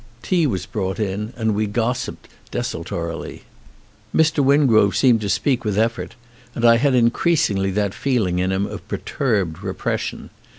[0.23, 3.41] Tea was brought in and we gossiped desul torily.
[4.15, 4.43] Mr.
[4.43, 6.15] Wingrove seemed to speak with effort,
[6.55, 10.31] and I had increasingly that feeling in him of per turbed repression.